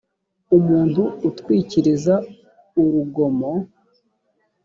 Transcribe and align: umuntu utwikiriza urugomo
umuntu 0.57 1.01
utwikiriza 1.29 2.15
urugomo 2.81 3.51